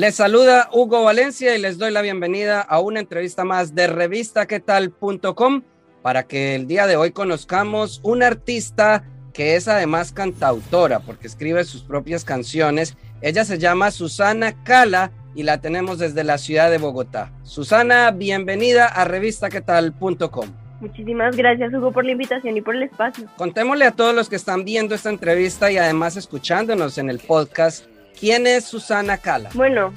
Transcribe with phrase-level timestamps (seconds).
[0.00, 5.62] Les saluda Hugo Valencia y les doy la bienvenida a una entrevista más de revistaquetal.com
[6.00, 9.04] para que el día de hoy conozcamos un artista
[9.34, 12.96] que es además cantautora porque escribe sus propias canciones.
[13.20, 17.30] Ella se llama Susana Cala y la tenemos desde la ciudad de Bogotá.
[17.42, 20.48] Susana, bienvenida a revistaquetal.com.
[20.80, 23.28] Muchísimas gracias Hugo por la invitación y por el espacio.
[23.36, 27.84] Contémosle a todos los que están viendo esta entrevista y además escuchándonos en el podcast
[28.18, 29.50] ¿Quién es Susana Cala?
[29.54, 29.92] Bueno,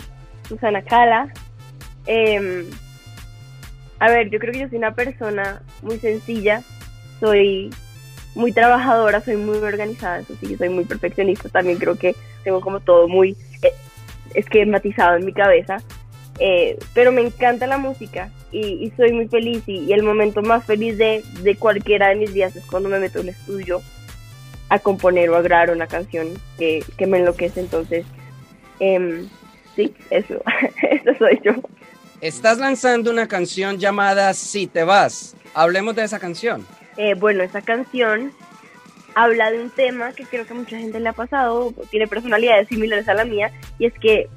[0.47, 1.31] Susana Cala.
[2.05, 2.65] Em,
[3.99, 6.61] a ver, yo creo que yo soy una persona muy sencilla.
[7.19, 7.69] Soy
[8.35, 11.49] muy trabajadora, soy muy organizada, eso sí, soy muy perfeccionista.
[11.49, 13.71] También creo que tengo como todo muy eh,
[14.33, 15.77] esquematizado en mi cabeza.
[16.39, 20.97] Eh, pero me encanta la música y, soy muy feliz y, el momento más feliz
[20.97, 23.81] de, de, cualquiera de mis días es cuando me meto en el estudio
[24.73, 27.59] a componer o a grabar una canción que, que me enloquece.
[27.59, 28.07] Entonces,
[28.79, 29.23] eh,
[29.75, 30.41] sí, eso,
[30.81, 31.53] eso soy yo.
[32.21, 35.35] Estás lanzando una canción llamada Si te vas.
[35.53, 36.65] Hablemos de esa canción.
[36.97, 38.31] Eh, bueno, esa canción
[39.13, 43.07] habla de un tema que creo que mucha gente le ha pasado, tiene personalidades similares
[43.07, 44.27] a la mía, y es que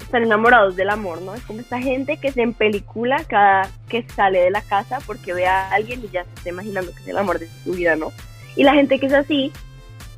[0.00, 1.34] están enamorados del amor, ¿no?
[1.34, 5.46] Es como esta gente que se empelicula cada que sale de la casa porque ve
[5.46, 8.12] a alguien y ya se está imaginando que es el amor de su vida, ¿no?
[8.56, 9.52] Y la gente que es así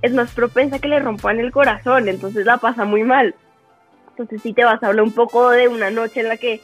[0.03, 3.35] es más propensa que le rompan el corazón, entonces la pasa muy mal.
[4.11, 6.61] Entonces si te vas a hablar un poco de una noche en la que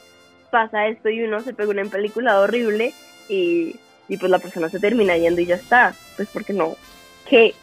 [0.51, 2.93] pasa esto y uno se pega una película horrible
[3.27, 3.75] y,
[4.07, 5.93] y pues la persona se termina yendo y ya está.
[6.15, 6.75] Pues porque no,
[7.27, 7.53] ¿qué?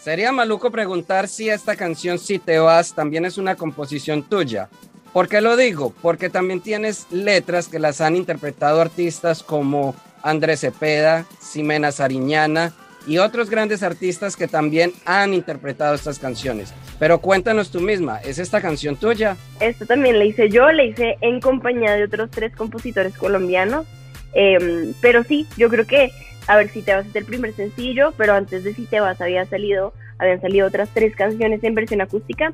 [0.00, 4.68] Sería maluco preguntar si esta canción Si te vas también es una composición tuya.
[5.14, 5.94] ¿Por qué lo digo?
[6.02, 12.74] Porque también tienes letras que las han interpretado artistas como Andrés Cepeda, Ximena Sariñana
[13.06, 16.74] y otros grandes artistas que también han interpretado estas canciones.
[16.98, 19.36] Pero cuéntanos tú misma, ¿es esta canción tuya?
[19.60, 23.86] Esta también la hice yo, la hice en compañía de otros tres compositores colombianos.
[24.32, 26.10] Em, pero sí, yo creo que,
[26.46, 29.20] a ver, si te vas a el primer sencillo, pero antes de si te vas
[29.20, 32.52] había salido, habían salido otras tres canciones en versión acústica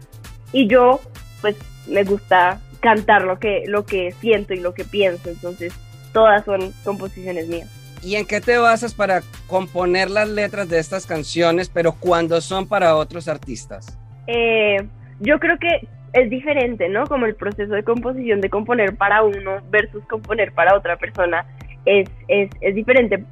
[0.52, 1.00] y yo,
[1.40, 1.56] pues,
[1.86, 5.72] me gusta cantar lo que, lo que siento y lo que pienso, entonces
[6.12, 7.79] todas son composiciones mías.
[8.02, 12.66] ¿Y en qué te basas para componer las letras de estas canciones, pero cuando son
[12.66, 13.98] para otros artistas?
[14.26, 14.78] Eh,
[15.20, 17.06] yo creo que es diferente, ¿no?
[17.06, 21.44] Como el proceso de composición de componer para uno versus componer para otra persona
[21.84, 23.22] es, es, es diferente.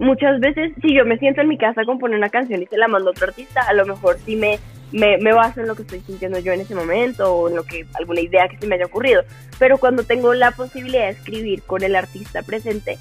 [0.00, 2.78] Muchas veces, si yo me siento en mi casa a componer una canción y se
[2.78, 4.58] la mando a otro artista, a lo mejor sí me,
[4.92, 7.56] me, me, baso en lo que estoy sintiendo yo en ese momento o en
[7.94, 9.22] alguna idea que se me haya ocurrido.
[9.58, 12.98] Pero cuando tengo la posibilidad de escribir con el artista presente,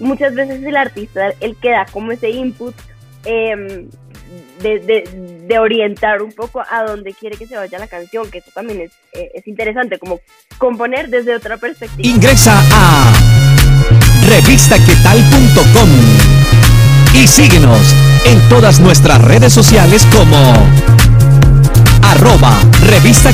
[0.00, 2.74] muchas veces el artista el que da como ese input
[3.24, 3.88] em,
[4.60, 8.80] de, orientar un poco a dónde quiere que se vaya la canción, que eso también
[8.80, 10.20] es, eh, es interesante, como
[10.58, 12.08] componer desde otra perspectiva.
[12.08, 13.12] Ingresa a
[14.28, 15.88] revistaquetal.com
[17.14, 17.94] y síguenos
[18.24, 20.36] en todas nuestras redes sociales como
[22.02, 23.32] arroba revista.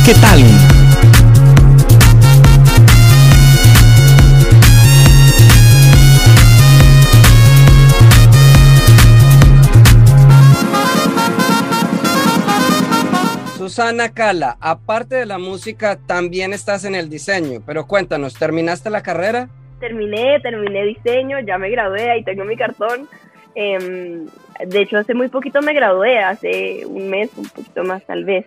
[13.80, 19.02] Susana Cala, aparte de la música, también estás en el diseño, pero cuéntanos, ¿terminaste la
[19.02, 19.48] carrera?
[19.78, 23.08] Terminé, terminé diseño, ya me gradué, ahí tengo mi cartón.
[23.54, 24.26] Em,
[24.66, 28.44] de hecho, hace muy poquito me gradué, hace un mes, un poquito más tal vez,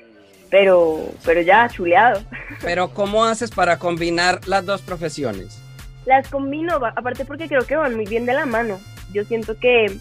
[0.51, 2.21] pero, pero ya, chuleado.
[2.61, 5.59] Pero ¿cómo haces para combinar las dos profesiones?
[6.05, 8.79] Las combino, aparte porque creo que van muy bien de la mano.
[9.11, 9.97] Yo siento que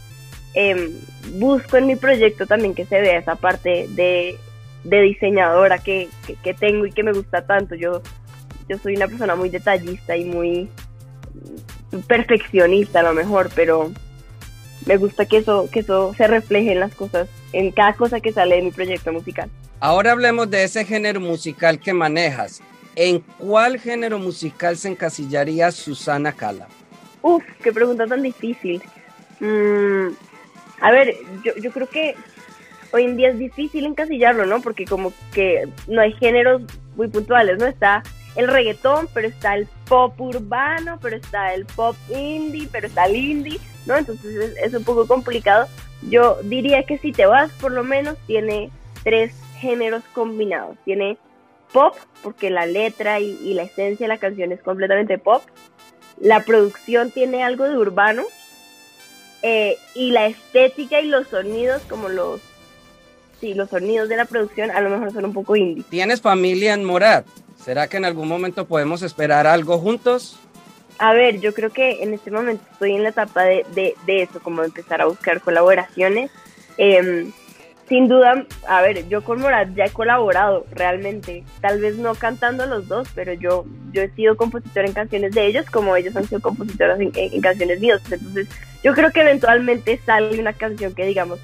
[0.52, 0.90] em,
[1.38, 4.38] busco en mi proyecto también que se vea esa parte de
[4.84, 6.08] de diseñadora que,
[6.42, 7.74] que, tengo y que me gusta tanto.
[7.74, 8.02] Yo,
[8.68, 10.68] yo soy una persona muy detallista y muy
[12.06, 13.92] perfeccionista a lo mejor, pero
[14.86, 18.32] me gusta que eso, que eso se refleje en las cosas, en cada cosa que
[18.32, 19.50] sale de mi proyecto musical.
[19.80, 22.60] Ahora hablemos de ese género musical que manejas.
[22.94, 26.68] ¿En cuál género musical se encasillaría Susana Cala?
[27.22, 28.82] Uf, qué pregunta tan difícil.
[29.40, 30.08] Mm,
[30.80, 32.14] a ver, yo, yo creo que
[32.92, 34.60] hoy en día es difícil encasillarlo, ¿no?
[34.60, 36.62] Porque como que no hay géneros
[36.96, 37.66] muy puntuales, ¿no?
[37.66, 38.02] Está
[38.36, 43.16] el reggaetón, pero está el pop urbano, pero está el pop indie, pero está el
[43.16, 43.96] indie, ¿no?
[43.96, 45.68] Entonces es, un poco complicado.
[46.08, 48.70] Yo diría que si te vas, por lo menos tiene
[49.04, 50.76] tres géneros combinados.
[50.84, 51.18] Tiene
[51.72, 55.42] pop, porque la letra y, la esencia de la canción es completamente pop.
[56.18, 58.24] La producción tiene algo de urbano.
[59.44, 62.40] Eh, y la estética y los sonidos, como los
[63.42, 65.84] sí, los sonidos de la producción a lo mejor son un poco indie.
[65.90, 67.26] ¿Tienes familia en Morat?
[67.62, 70.38] ¿Será que en algún momento podemos esperar algo juntos?
[70.98, 74.40] A ver, yo creo que en este momento estoy en la etapa de, de, eso,
[74.40, 76.30] como empezar a buscar colaboraciones.
[76.76, 77.32] Em,
[77.88, 82.64] sin duda, a ver, yo con Morat ya he colaborado realmente, tal vez no cantando
[82.66, 86.28] los dos, pero yo, yo he sido compositor en canciones de ellos como ellos han
[86.28, 88.00] sido compositores en, en canciones mías.
[88.08, 88.46] Entonces,
[88.84, 91.40] yo creo que eventualmente sale una canción que digamos,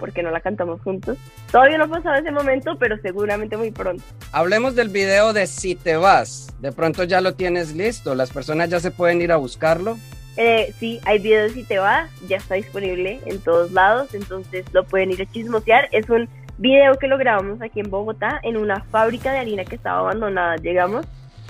[0.00, 1.18] porque no la cantamos juntos.
[1.52, 4.02] Todavía no ha pasado ese momento, pero seguramente muy pronto.
[4.32, 6.48] Hablemos del video de Si te vas.
[6.60, 9.96] De pronto ya lo tienes listo, las personas ya se pueden ir a buscarlo.
[10.36, 14.64] Eh, sí, hay video de Si te vas, ya está disponible en todos lados, entonces
[14.72, 15.88] lo pueden ir a chismosear.
[15.92, 19.76] Es un video que lo grabamos aquí en Bogotá, en una fábrica de harina que
[19.76, 20.56] estaba abandonada.
[20.56, 21.06] Llegamos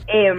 [0.09, 0.33] eh,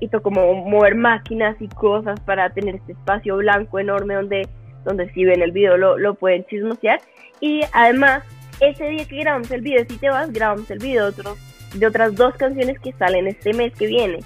[0.00, 4.48] y como mover máquinas y cosas para tener este espacio blanco enorme donde
[4.84, 7.00] donde si ven el video lo, lo pueden chismosear.
[7.40, 8.24] Y además,
[8.60, 12.34] ese día que grabamos el video, si te vas, grabamos el video de, otras dos
[12.34, 14.20] canciones que salen este mes que viene.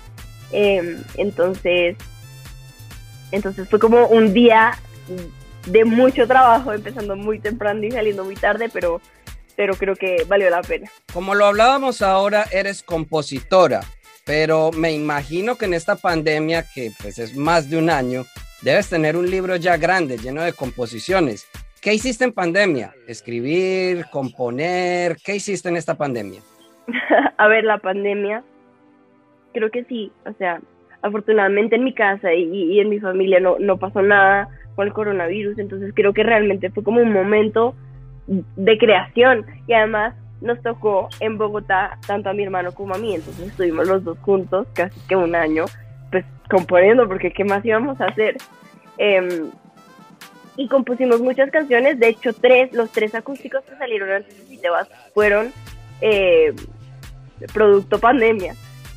[0.53, 1.97] Em, entonces,
[3.31, 4.73] entonces fue como un día
[5.67, 9.01] de mucho trabajo, empezando muy temprano y saliendo muy tarde, pero,
[9.57, 10.91] pero creo que valió la pena.
[11.13, 13.81] Como lo hablábamos ahora, eres compositora,
[14.25, 18.25] pero me imagino que en esta pandemia, que pues es más de un año,
[18.65, 21.47] debes tener un libro ya grande, lleno de composiciones.
[21.83, 22.95] ¿Qué hiciste en pandemia?
[23.07, 25.19] ¿Escribir, componer?
[25.23, 26.41] ¿Qué hiciste en esta pandemia?
[27.37, 28.43] a ver, la pandemia,
[29.53, 30.61] creo que sí, o sea,
[31.03, 35.59] afortunadamente en mi casa y, en mi familia no, no pasó nada con el coronavirus,
[35.59, 37.75] entonces creo que realmente fue como un momento
[38.27, 43.15] de creación y además nos tocó en Bogotá tanto a mi hermano como a mí,
[43.15, 45.67] entonces estuvimos los dos juntos casi que un año
[46.15, 48.37] pues componiendo porque qué más íbamos a hacer.
[48.99, 49.51] Em,
[50.57, 54.59] y compusimos muchas canciones, de hecho tres, los tres acústicos que salieron antes de Si
[54.59, 55.53] te vas fueron
[56.01, 56.55] eh,
[57.53, 58.55] producto pandemia.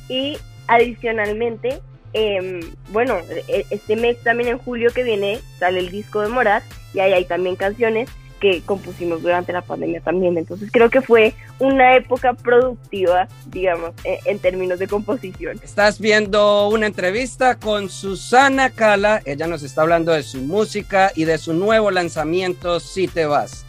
[0.08, 0.38] Y
[0.68, 1.80] adicionalmente,
[2.12, 2.60] em,
[2.92, 3.16] bueno,
[3.48, 6.62] e, este mes también en julio que viene sale el disco de Morat
[6.94, 10.38] y ahí hay también canciones que compusimos durante la pandemia también.
[10.38, 15.60] Entonces creo que fue una época productiva, digamos, e, en, términos de composición.
[15.62, 19.22] Estás viendo una entrevista con Susana Cala.
[19.24, 23.64] Ella nos está hablando de su música y de su nuevo lanzamiento, Si te vas.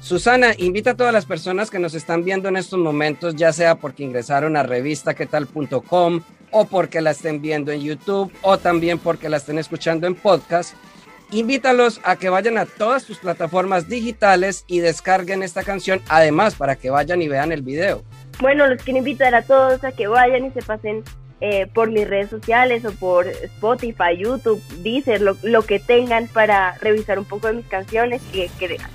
[0.00, 3.74] Susana, invita a todas las personas que nos están viendo en estos momentos, ya sea
[3.74, 9.36] porque ingresaron a revistaquetal.com o porque la estén viendo en YouTube o también porque la
[9.36, 10.74] estén escuchando en podcast,
[11.30, 16.76] invítalos a que vayan a todas tus plataformas digitales y descarguen esta canción, además para
[16.76, 18.02] que vayan y vean el video.
[18.40, 21.04] Bueno, los quiero invitar a todos a que vayan y se pasen
[21.42, 26.76] eh, por mis redes sociales o por Spotify, YouTube, Deezer, lo, lo, que tengan para
[26.78, 28.50] revisar un poco de mis canciones, que,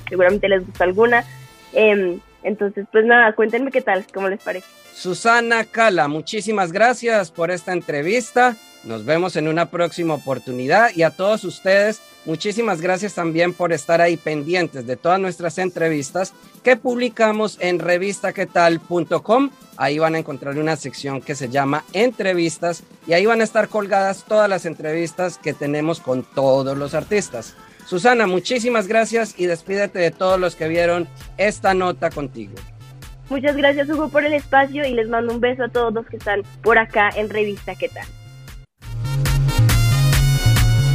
[0.07, 1.25] seguramente les gusta alguna.
[1.73, 4.67] Em, entonces, pues nada, cuéntenme qué tal, cómo les parece.
[4.93, 8.55] Susana Cala, muchísimas gracias por esta entrevista.
[8.85, 13.99] Nos vemos en una próxima oportunidad y a todos ustedes, muchísimas gracias también por estar
[13.99, 19.49] ahí pendientes de todas nuestras entrevistas que publicamos en revistaquetal.com.
[19.77, 23.69] Ahí van a encontrar una sección que se llama entrevistas y ahí van a estar
[23.69, 27.55] colgadas todas las entrevistas que tenemos con todos los artistas.
[27.87, 32.53] Susana, muchísimas gracias y despídete de todos los que vieron esta nota contigo.
[33.31, 36.17] Muchas gracias Hugo por el espacio y les mando un beso a todos los que
[36.17, 38.05] están por acá en Revista ¿Qué tal?